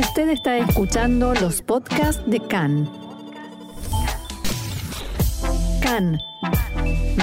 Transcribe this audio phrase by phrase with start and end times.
[0.00, 2.90] Usted está escuchando los podcasts de CAN.
[5.82, 6.18] CAN,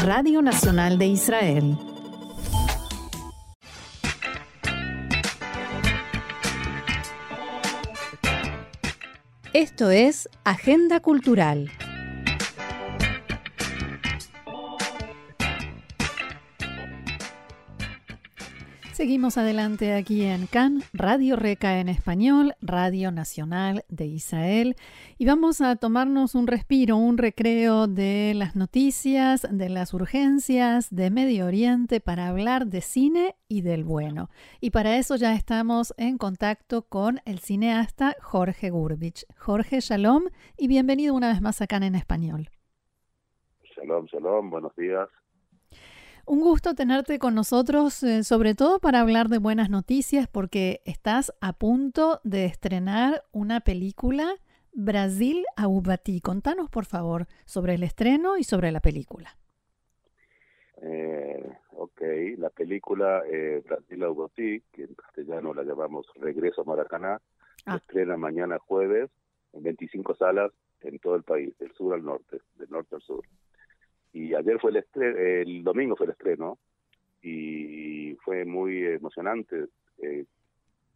[0.06, 1.76] Radio Nacional de Israel.
[9.54, 11.72] Esto es Agenda Cultural.
[18.98, 24.76] Seguimos adelante aquí en CAN, Radio Reca en español, Radio Nacional de Israel,
[25.20, 31.12] y vamos a tomarnos un respiro, un recreo de las noticias, de las urgencias de
[31.12, 34.32] Medio Oriente para hablar de cine y del bueno.
[34.62, 39.28] Y para eso ya estamos en contacto con el cineasta Jorge Gurbich.
[39.38, 40.24] Jorge, shalom
[40.58, 42.50] y bienvenido una vez más a CAN en español.
[43.76, 45.08] Shalom, shalom, buenos días.
[46.30, 51.34] Un gusto tenerte con nosotros, eh, sobre todo para hablar de buenas noticias, porque estás
[51.40, 54.36] a punto de estrenar una película,
[54.74, 56.20] Brasil Aubati.
[56.20, 59.38] Contanos, por favor, sobre el estreno y sobre la película.
[60.82, 62.02] Eh, ok,
[62.38, 67.22] la película eh, Brasil Aubati, que en castellano la llamamos Regreso a Maracaná,
[67.66, 67.78] ah.
[67.78, 69.10] estrena mañana jueves
[69.54, 73.24] en 25 salas en todo el país, del sur al norte, del norte al sur.
[74.14, 76.58] Y ayer fue el estreno, el domingo fue el estreno
[77.22, 79.68] y fue muy emocionante
[80.00, 80.26] eh,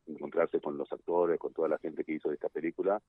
[0.08, 3.02] encontrarse con los actores, con toda la gente que hizo esta película.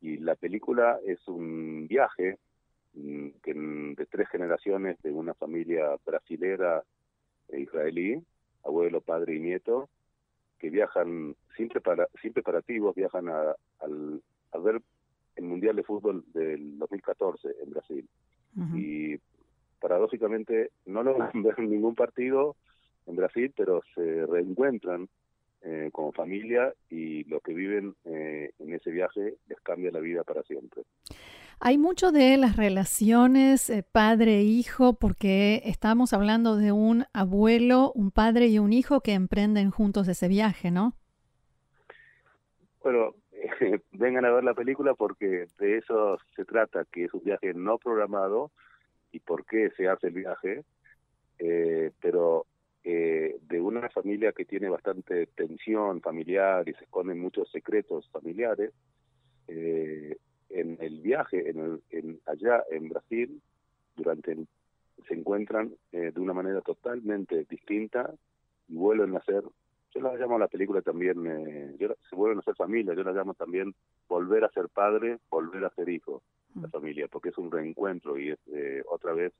[0.00, 2.38] Y la película es un viaje
[2.94, 6.82] mm, de tres generaciones de una familia brasilera
[7.48, 8.22] e israelí,
[8.64, 9.88] abuelo, padre y nieto,
[10.58, 14.80] que viajan sin, prepara, sin preparativos, viajan a, a ver
[15.36, 18.08] el Mundial de Fútbol del 2014 en Brasil.
[18.74, 19.20] Y
[19.80, 22.56] paradójicamente no logran ver ningún partido
[23.06, 25.08] en Brasil, pero se reencuentran
[25.62, 30.22] eh, como familia y lo que viven eh, en ese viaje les cambia la vida
[30.22, 30.82] para siempre.
[31.58, 38.48] Hay mucho de las relaciones eh, padre-hijo porque estamos hablando de un abuelo, un padre
[38.48, 40.92] y un hijo que emprenden juntos ese viaje, ¿no?
[42.82, 43.14] Bueno,
[43.92, 47.78] vengan a ver la película porque de eso se trata, que es un viaje no
[47.78, 48.50] programado,
[49.16, 50.62] y por qué se hace el viaje,
[51.38, 52.46] eh, pero
[52.84, 58.72] eh, de una familia que tiene bastante tensión familiar y se esconden muchos secretos familiares,
[59.48, 60.16] eh,
[60.50, 63.40] en el viaje en, en allá en Brasil,
[63.96, 64.36] durante
[65.08, 68.12] se encuentran de una manera totalmente distinta
[68.68, 69.42] y vuelven a ser,
[69.94, 71.22] yo la llamo la película también,
[71.78, 73.74] se vuelven a ser familia, yo la llamo también
[74.08, 76.22] volver a ser padre, volver a ser hijo
[76.60, 79.32] la familia, porque es un reencuentro y es eh, otra vez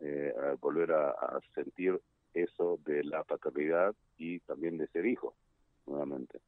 [0.00, 2.00] eh, volver a, sentir
[2.34, 5.34] eso de la paternidad y también de ser hijo,
[5.86, 6.40] nuevamente.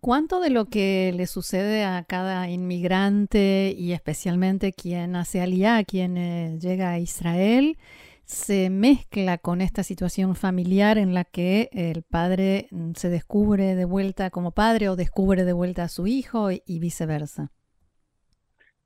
[0.00, 6.16] ¿Cuánto de lo que le sucede a cada inmigrante y especialmente quien hace alía, quien
[6.16, 7.76] eh, llega a Israel,
[8.24, 13.84] se mezcla con esta situación familiar en la que el padre mm, se descubre de
[13.84, 17.50] vuelta como padre o descubre de vuelta a su hijo y viceversa?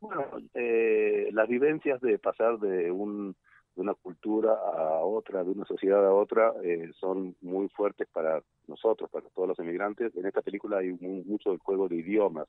[0.03, 3.37] Bueno, eh, las vivencias de pasar de, un,
[3.77, 8.43] de una cultura a otra, de una sociedad a otra, eh, son muy fuertes para
[8.67, 10.13] nosotros, para todos los emigrantes.
[10.17, 12.49] En esta película hay mucho el juego de idiomas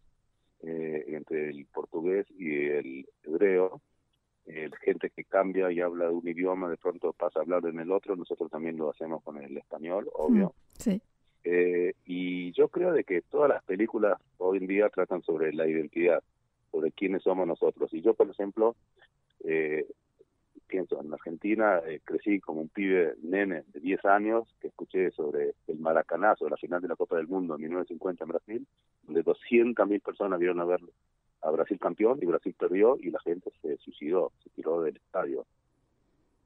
[0.64, 3.82] eh, entre el portugués y el hebreo.
[4.82, 7.92] gente que cambia y habla de un idioma, de pronto pasa a hablar en el
[7.92, 8.16] otro.
[8.16, 10.56] Nosotros también lo hacemos con el español, obvio.
[10.80, 11.00] Sí.
[12.06, 16.24] y yo creo de que todas las películas hoy en día tratan sobre la identidad
[16.74, 17.94] sobre quiénes somos nosotros.
[17.94, 18.76] Y yo, por ejemplo,
[19.44, 19.86] eh,
[20.68, 25.54] pienso, en Argentina eh, crecí como un pibe nene de 10 años que escuché sobre
[25.68, 28.68] el maracanazo, la final de la Copa del Mundo en 1950 en Brasil,
[29.04, 30.80] donde 200.000 personas vieron a ver
[31.44, 35.46] a Brasil campeón y Brasil perdió y la gente se suicidó, se tiró del estadio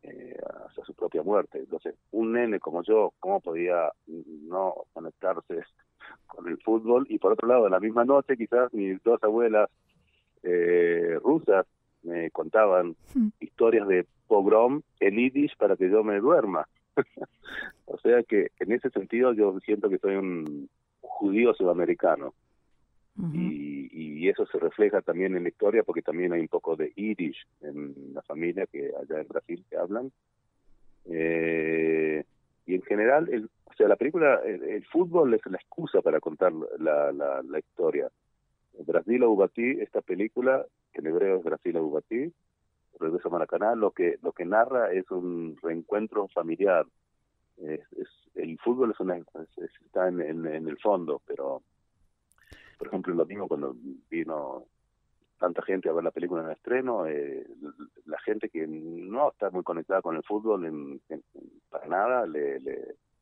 [0.03, 1.59] eh, hacia su propia muerte.
[1.59, 5.63] Entonces, un nene como yo, ¿cómo podía no conectarse
[6.27, 7.05] con el fútbol?
[7.09, 9.69] Y por otro lado, la misma noche quizás mis dos abuelas
[10.43, 11.65] eh, rusas
[12.03, 13.29] me contaban hmm.
[13.39, 16.67] historias de pogrom en yiddish para que yo me duerma.
[17.85, 20.69] o sea que en ese sentido yo siento que soy un
[21.01, 22.33] judío sudamericano.
[23.33, 26.91] y, y, eso se refleja también en la historia porque también hay un poco de
[26.95, 30.11] yiddish en la familia que allá en Brasil que hablan.
[31.05, 32.23] Eh,
[32.65, 36.51] y en general, el, o sea, la película, el, fútbol es la excusa para contar
[36.79, 38.09] la, la, la historia.
[38.85, 42.33] Brasil Ubati, esta película, que en hebreo es Brasil Ubati,
[42.99, 46.85] Regreso a Maracaná, lo que, lo que narra es un reencuentro familiar.
[48.35, 48.95] El fútbol
[49.57, 51.61] está en, el fondo, pero
[52.77, 53.75] por ejemplo, el domingo cuando
[54.09, 54.65] vino
[55.39, 57.45] tanta gente a ver la película en el estreno, eh,
[58.05, 60.99] la gente que no está muy conectada con el fútbol
[61.69, 62.59] para nada, le,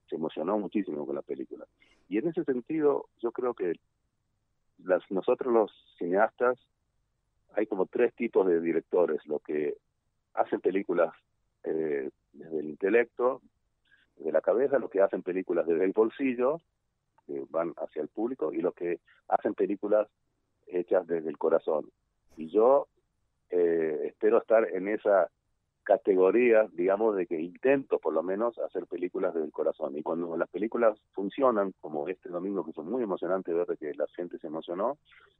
[0.10, 1.66] se emocionó muchísimo con la película.
[2.08, 3.74] Y en ese sentido, yo creo que
[4.84, 6.58] las, nosotros los cineastas,
[7.54, 9.78] hay como tres tipos de directores, los que
[10.34, 11.14] hacen películas
[11.64, 13.42] eh, desde el intelecto,
[14.18, 16.62] desde la cabeza, los que hacen películas desde el bolsillo,
[17.26, 20.08] que van hacia el público, y los que hacen películas
[20.68, 21.90] hechas desde el corazón.
[22.38, 22.88] Y yo
[23.50, 25.30] eh, espero estar en esa
[25.86, 29.96] categoría, digamos, de que intento por lo menos hacer películas desde el corazón.
[29.98, 34.08] Y cuando las películas funcionan, como este domingo que fue muy emocionante ver que la
[34.16, 34.98] gente se emocionó,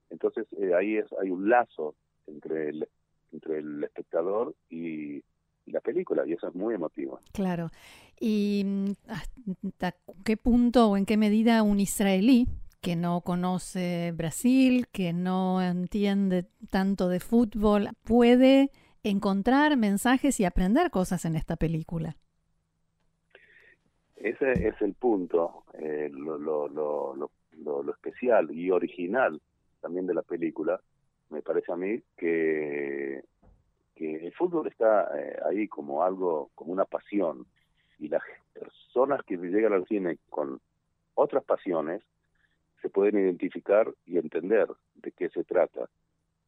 [0.10, 1.96] entonces eh, ahí es hay un lazo
[2.28, 2.88] entre el,
[3.34, 7.20] entre el espectador y, y la película, y eso es muy emotivo.
[7.34, 7.72] Claro.
[8.20, 12.48] ¿Y mm, hasta qué punto o en qué medida un israelí
[12.82, 18.70] que no conoce Brasil, que no entiende tanto de fútbol, puede
[19.10, 22.18] encontrar mensajes y aprender cosas en esta película.
[24.16, 29.40] Ese es el punto, eh, lo, lo, lo, lo, especial y original
[29.82, 30.80] también de la película.
[31.30, 33.24] Me parece a mí que,
[33.96, 37.46] el fútbol está eh, ahí como algo, como una pasión.
[38.00, 38.24] Y las
[38.54, 40.60] personas que llegan al cine con
[41.14, 42.02] otras pasiones
[42.82, 45.88] se pueden identificar y entender de qué se trata.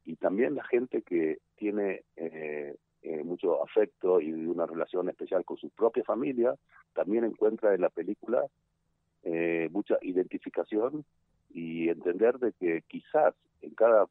[0.08, 5.58] Y también la gente que tiene eh, eh, mucho afecto y una relación especial con
[5.58, 6.56] su propia familia,
[6.94, 8.46] también encuentra en la película
[9.24, 11.04] eh, mucha identificación
[11.50, 14.06] y entender de que quizás en cada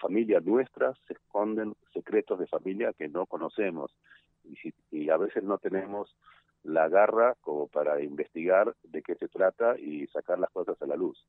[0.00, 3.94] familia nuestra se esconden secretos de familia que no conocemos
[4.42, 6.16] y, si, y a veces no tenemos
[6.64, 10.96] la garra como para investigar de qué se trata y sacar las cosas a la
[10.96, 11.24] luz.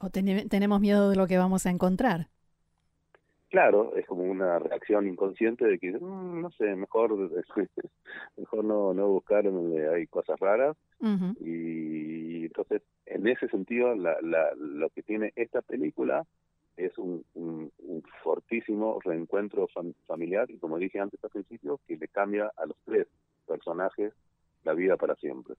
[0.00, 2.26] O tenemos miedo de lo que vamos a encontrar.
[3.50, 7.10] Claro, es como una reacción inconsciente de que, mm, no sé, mejor
[8.36, 10.76] mejor no, no buscar donde hay cosas raras.
[11.40, 16.24] Y entonces, en ese sentido, la, la, lo que tiene esta película
[16.76, 17.72] es un, un,
[18.22, 19.66] fortísimo reencuentro
[20.06, 23.06] familiar y como dije antes al principio, que le cambia a los tres
[23.46, 24.12] personajes
[24.62, 25.56] la vida para siempre.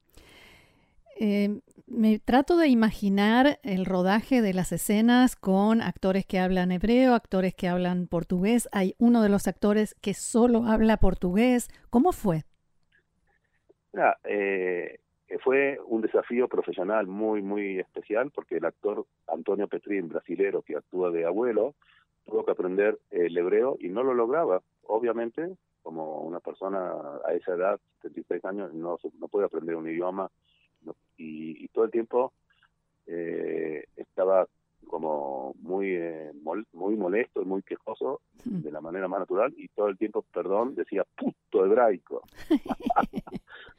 [1.18, 7.14] Eh, me trato de imaginar el rodaje de las escenas con actores que hablan hebreo,
[7.14, 8.68] actores que hablan portugués.
[8.72, 11.68] Hay uno de los actores que solo habla portugués.
[11.90, 12.44] ¿Cómo fue?
[14.24, 14.98] Eh,
[15.42, 21.10] fue un desafío profesional muy, muy especial porque el actor Antonio Petrín, brasilero, que actúa
[21.10, 21.74] de abuelo,
[22.24, 24.62] tuvo que aprender el hebreo y no lo lograba.
[24.84, 26.92] Obviamente, como una persona
[27.26, 30.30] a esa edad, 76 años, no, no puede aprender un idioma
[31.16, 32.32] y, todo el tiempo
[33.06, 34.46] eh, estaba
[34.86, 36.32] como muy eh,
[36.72, 38.60] muy molesto y muy quejoso hmm.
[38.60, 42.22] de la manera más natural y todo el tiempo, perdón, decía puto hebraico.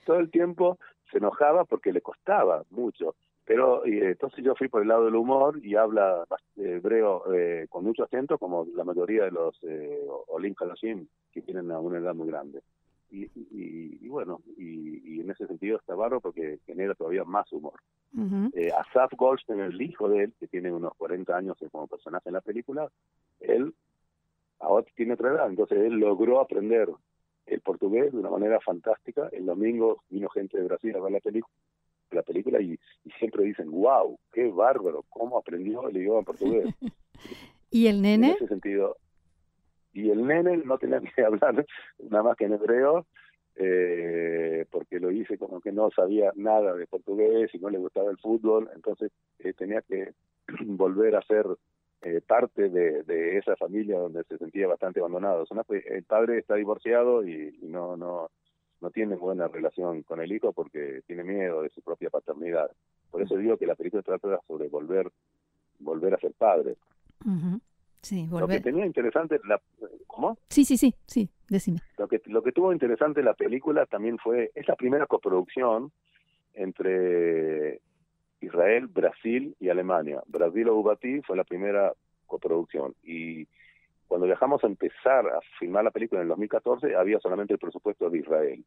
[0.06, 0.80] todo el tiempo
[1.12, 3.16] se enojaba porque le costaba mucho.
[3.46, 8.04] Pero entonces yo fui por el lado del humor y habla hebreo eh, con mucho
[8.04, 10.56] acento, como la mayoría de los eh, Olim
[11.32, 12.62] que tienen una edad muy grande.
[13.16, 13.30] Y,
[14.02, 17.80] y, bueno, y, en ese sentido está barro porque genera todavía más humor.
[18.54, 22.34] eh, Asaf Goldstein, el hijo de él, que tiene unos 40 años como personaje en
[22.34, 22.90] la película,
[23.40, 23.74] él
[24.60, 26.90] ahora tiene otra edad, entonces él logró aprender
[27.46, 29.30] el portugués de una manera fantástica.
[29.32, 31.54] El domingo vino gente de Brasil a ver la película
[32.14, 32.80] la película y,
[33.20, 36.66] siempre dicen, wow, qué bárbaro, cómo aprendió el idioma portugués.
[37.72, 38.30] ¿Y el nene?
[38.30, 38.98] En ese sentido,
[39.94, 41.66] y el nene no tenía que hablar
[42.00, 43.06] nada más que en hebreo,
[43.56, 48.10] eh, porque lo hice como que no sabía nada de portugués y no le gustaba
[48.10, 50.14] el fútbol, entonces eh, tenía que
[50.66, 51.46] volver a ser
[52.02, 55.46] eh, parte de, de, esa familia donde se sentía bastante abandonado.
[55.70, 58.30] el padre está divorciado y, no no
[58.82, 62.70] no tiene buena relación con el hijo porque tiene miedo de su propia paternidad.
[63.10, 65.10] Por eso digo que la película trata sobre volver
[65.80, 66.76] volver a ser padre.
[68.04, 69.62] Sí, Lo que tenía interesante, la,
[70.08, 70.38] ¿cómo?
[70.50, 71.80] Sí, sí, sí, sí, decime.
[71.98, 75.90] Lo que, lo que tuvo interesante la película también fue, es la primera coproducción
[76.54, 77.80] entre
[78.42, 80.22] Israel, Brasil y Alemania.
[80.28, 81.94] Brasil o Ubati fue la primera
[82.28, 83.48] coproducción y
[84.08, 88.10] cuando viajamos a empezar a filmar la película en el 2014 había solamente el presupuesto
[88.10, 88.66] de Israel.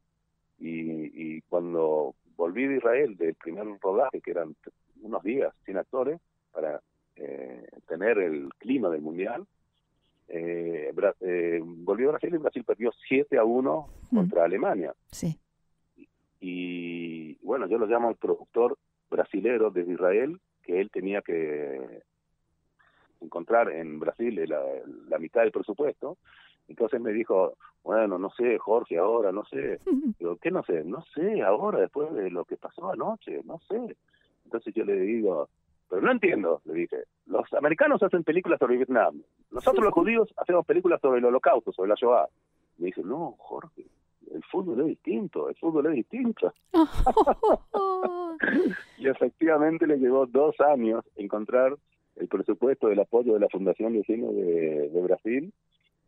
[0.59, 4.57] Y, y cuando volví de Israel del primer rodaje, que eran
[5.03, 6.21] unos días sin actores,
[6.53, 6.81] para
[7.17, 9.47] eh, tener el clima del mundial.
[10.29, 14.17] Eh, eh, volvió a Brasil y Brasil perdió 7 a 1 mm.
[14.17, 14.95] contra Alemania.
[15.11, 15.39] Sí.
[16.41, 18.77] Y, bueno, yo lo llamo el productor
[19.11, 22.03] brasilero de Israel, que él tenía que
[23.21, 24.61] encontrar en Brasil la,
[25.09, 26.19] la mitad del presupuesto.
[26.69, 29.79] Entonces me dijo, bueno, no sé, Jorge, ahora, no sé.
[30.19, 30.85] Digo, ¿qué no sé?
[30.85, 33.97] No sé, ahora, después de lo que pasó anoche, no sé.
[34.45, 35.49] Entonces yo le digo,
[35.89, 40.67] pero no entiendo, le dije, los americanos hacen películas sobre Vietnam, nosotros los judíos hacemos
[40.67, 42.29] películas sobre el holocausto, sobre la Shoah.
[42.79, 43.87] Me dice, no, Jorge,
[44.33, 46.53] el fútbol es distinto, el fútbol es distinto.
[48.99, 51.77] y efectivamente le llevó dos años encontrar
[52.17, 55.53] el presupuesto del apoyo de la Fundación de Cine de, Brasil.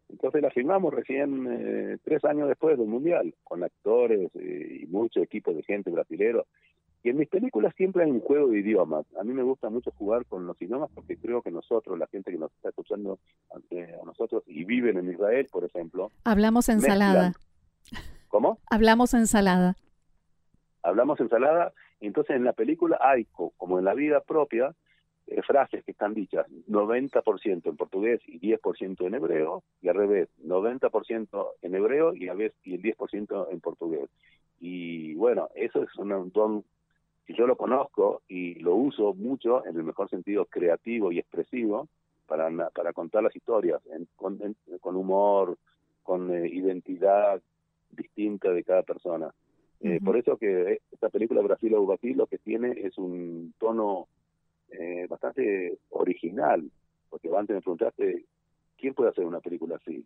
[0.09, 5.21] Entonces la filmamos recién eh, tres años después del Mundial, con actores eh, y mucho
[5.21, 6.47] equipo de gente brasilero.
[7.03, 9.07] Y en mis películas siempre hay un juego de idiomas.
[9.19, 12.33] A mí me gusta mucho jugar con los idiomas porque creo que nosotros, la gente
[12.33, 13.19] que nos está escuchando
[13.71, 16.11] eh, a nosotros y viven en Israel, por ejemplo.
[16.25, 17.35] Hablamos ensalada.
[18.29, 18.59] ¿Cómo?
[18.69, 19.77] Hablamos ensalada.
[20.83, 21.73] Hablamos ensalada.
[22.01, 24.75] Entonces en la película hay, como en la vida propia,
[25.31, 30.29] eh, frases que están dichas 90% en portugués y 10% en hebreo, y al revés,
[30.43, 34.09] 90% en hebreo y a veces y el 10% en portugués.
[34.59, 36.65] Y bueno, eso es un don
[37.29, 41.87] que yo lo conozco y lo uso mucho en el mejor sentido creativo y expresivo
[42.27, 43.83] para, para contar las historias,
[44.17, 44.39] con,
[44.81, 45.59] con, humor,
[46.03, 47.43] con eh, identidad
[47.91, 49.31] distinta de cada persona.
[49.81, 54.09] Eh, por eso que esta película Brasil o lo que tiene es un tono
[54.71, 56.71] eh, bastante original,
[57.11, 58.25] porque antes me preguntaste,
[58.79, 60.03] ¿quién puede hacer una película así?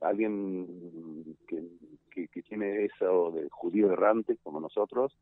[0.00, 5.16] Alguien que, que, tiene eso de judío errante como nosotros,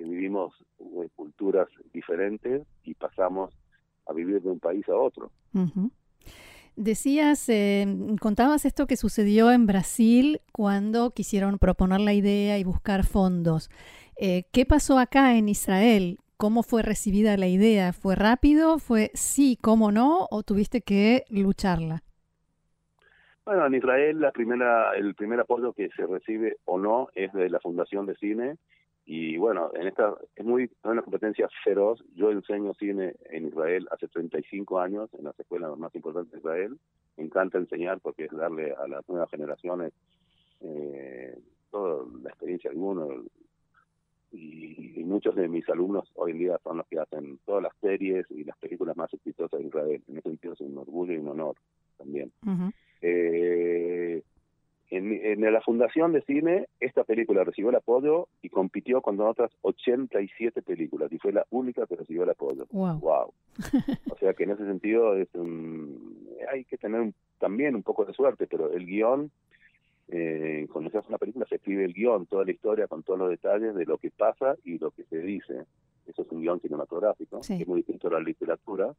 [0.00, 3.54] que vivimos eh, culturas diferentes y pasamos
[4.06, 5.30] a vivir de un país a otro.
[6.74, 7.86] Decías, eh,
[8.18, 13.68] contabas esto que sucedió en Brasil cuando quisieron proponer la idea y buscar fondos.
[14.16, 16.18] ¿Qué pasó acá en Israel?
[16.36, 17.94] ¿Cómo fue recibida la idea?
[17.94, 18.78] ¿Fue rápido?
[18.78, 20.26] ¿Fue sí, cómo no?
[20.30, 22.02] ¿O tuviste que lucharla?
[23.46, 27.48] Bueno, en Israel la primera, el primer apoyo que se recibe o no es de
[27.48, 28.56] la Fundación de Cine
[29.12, 32.00] y bueno, en esta es muy una competencia feroz.
[32.14, 36.78] Yo enseño cine en Israel hace 35 años en las escuelas más importantes de Israel.
[37.16, 39.92] Me encanta enseñar porque es darle a las nuevas generaciones
[40.60, 41.36] eh,
[41.72, 43.24] toda la experiencia de uno,
[44.30, 48.26] y, muchos de mis alumnos hoy en día son los que hacen todas las series
[48.30, 50.04] y las películas más exitosas de Israel.
[50.06, 51.56] En ese sentido es un orgullo y un honor
[51.98, 52.30] también.
[53.02, 54.22] eh,
[54.90, 59.50] en, en, la Fundación de Cine, esta película recibió el apoyo y compitió con otras
[59.62, 62.66] 87 películas y fue la única que recibió el apoyo.
[62.70, 63.32] Wow.
[64.10, 65.28] o sea que en ese sentido es
[66.50, 69.30] hay que tener también un poco de suerte, pero el guion
[70.08, 73.18] eh, cuando se hace una película se escribe el guion, toda la historia con todos
[73.18, 75.66] los detalles de lo que pasa y lo que se dice.
[76.06, 78.92] Eso es un guion cinematográfico, es muy distinto a la literatura,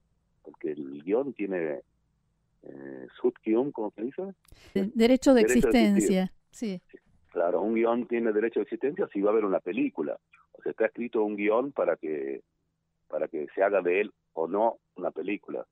[0.44, 1.82] porque el guion tiene
[2.64, 3.08] eh,
[3.74, 4.34] ¿cómo se dice?
[4.94, 6.82] derecho de existencia, sí.
[7.32, 10.18] Claro, un guion tiene derecho de existencia si va a haber una película.
[10.52, 12.42] O sea, está escrito un guion para que
[13.08, 15.66] para que se haga de él o no una película.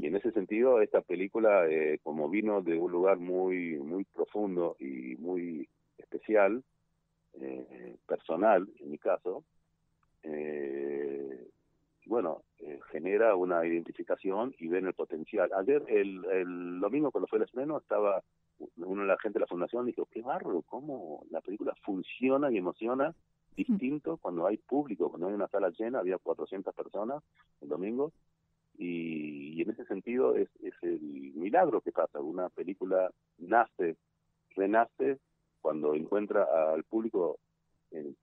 [0.00, 4.74] Y en ese sentido, esta película, eh, como vino de un lugar muy, muy profundo
[4.80, 6.64] y muy especial,
[7.40, 9.44] eh, personal en mi caso,
[10.24, 11.19] eh,
[12.10, 12.42] bueno,
[12.90, 15.48] genera una identificación y ven el potencial.
[15.54, 18.20] Ayer, el, el domingo, cuando fue el estreno, estaba
[18.78, 22.58] uno de la gente de la fundación dijo, qué barro, cómo la película funciona y
[22.58, 23.14] emociona
[23.56, 27.22] distinto cuando hay público, cuando hay una sala llena, había 400 personas
[27.60, 28.12] el domingo,
[28.76, 31.00] y, en ese sentido es, es, el
[31.36, 32.18] milagro que pasa.
[32.18, 33.96] Una película nace,
[34.56, 35.18] renace
[35.60, 37.38] cuando encuentra al público
[37.92, 38.14] eh,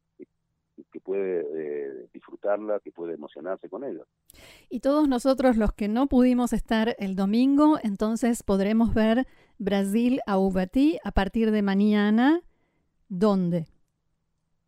[0.91, 4.03] que, puede eh, disfrutarla, que puede emocionarse con ella.
[4.69, 9.25] Y todos nosotros los que no pudimos estar el domingo, entonces podremos ver
[9.57, 12.41] Brasil a Ubati a partir de mañana.
[13.09, 13.65] ¿Dónde?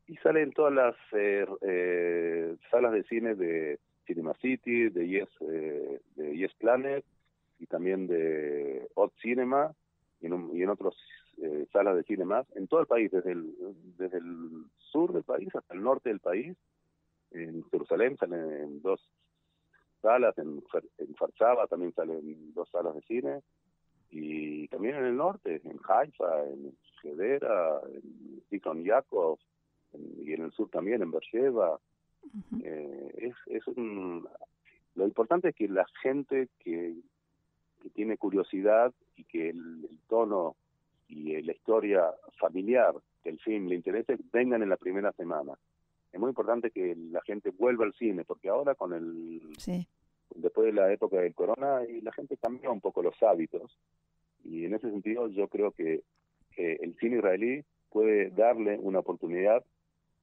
[0.08, 6.00] Y sale en todas las eh, salas de cine de Cinema City, de Yes, eh,
[6.16, 7.06] de yes Planet
[7.60, 9.72] y también de Hot Cinema
[10.22, 10.96] y en, y en otras
[11.42, 13.54] eh, salas de cine más, en todo el país, desde el,
[13.98, 16.58] desde el sur del país hasta el norte del país.
[17.32, 19.02] En Jerusalén salen en dos
[20.02, 20.64] salas, en,
[20.98, 23.42] en Farsaba también salen dos salas de cine
[24.12, 29.38] y también en el norte, en Haifa, en Hedera, en Tikon Yakov
[29.94, 31.80] y en el sur también, en Beersheba,
[32.64, 34.28] eh, es, es un,
[34.96, 36.96] lo importante es que la gente que,
[37.82, 40.56] que tiene curiosidad y que el, tono
[41.10, 42.06] y la historia
[42.38, 45.54] familiar del film le interese, vengan en la primera semana.
[46.12, 49.42] Es muy importante que la gente vuelva al cine, porque ahora con el
[50.36, 53.78] después de la época del corona y la gente cambió un poco los hábitos
[54.44, 56.04] y en ese sentido yo creo que,
[56.58, 59.64] el cine israelí puede darle una oportunidad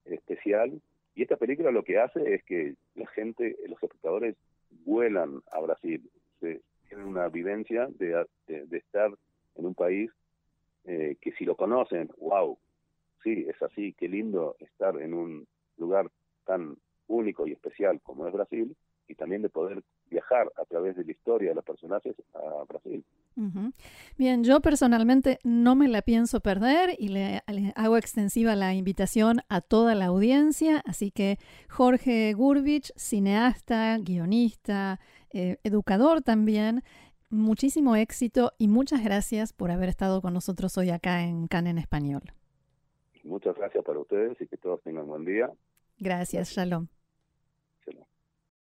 [0.05, 0.83] especial
[1.14, 4.37] y esta película lo que hace es que la gente, los espectadores
[4.85, 9.11] vuelan a Brasil, se, tienen una vivencia de, de, estar
[9.55, 10.11] en un país
[10.87, 12.59] eh, que si lo conocen, wow,
[13.23, 16.11] sí, es así, qué lindo estar en un lugar
[16.45, 16.76] tan
[17.09, 18.76] único y especial como es Brasil,
[19.09, 23.05] y también de poder viajar a través de la historia de los personajes a Brasil.
[24.16, 27.43] Bien, yo personalmente no me la pienso perder y le,
[27.75, 31.38] hago extensiva la invitación a toda la audiencia, así que
[31.69, 35.00] Jorge Gurbich, cineasta, guionista,
[35.33, 36.83] eh, educador también,
[37.37, 41.78] muchísimo éxito y muchas gracias por haber estado con nosotros hoy acá en CAN en
[41.78, 42.23] Español.
[43.25, 45.50] Muchas gracias para ustedes y que todos tengan buen día.
[45.99, 46.87] Gracias, Shalom.